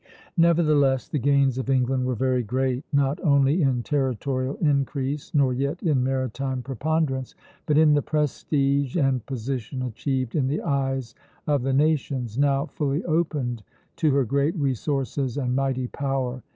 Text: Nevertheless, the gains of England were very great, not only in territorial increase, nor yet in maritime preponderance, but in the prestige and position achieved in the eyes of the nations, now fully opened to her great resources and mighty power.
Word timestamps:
Nevertheless, 0.37 1.07
the 1.07 1.19
gains 1.19 1.59
of 1.59 1.69
England 1.69 2.05
were 2.07 2.15
very 2.15 2.41
great, 2.41 2.83
not 2.91 3.23
only 3.23 3.61
in 3.61 3.83
territorial 3.83 4.55
increase, 4.55 5.31
nor 5.31 5.53
yet 5.53 5.83
in 5.83 6.03
maritime 6.03 6.63
preponderance, 6.63 7.35
but 7.67 7.77
in 7.77 7.93
the 7.93 8.01
prestige 8.01 8.95
and 8.97 9.23
position 9.27 9.83
achieved 9.83 10.33
in 10.35 10.47
the 10.47 10.63
eyes 10.63 11.13
of 11.45 11.61
the 11.61 11.71
nations, 11.73 12.35
now 12.39 12.65
fully 12.65 13.03
opened 13.03 13.61
to 13.97 14.09
her 14.15 14.25
great 14.25 14.55
resources 14.55 15.37
and 15.37 15.55
mighty 15.55 15.85
power. 15.85 16.41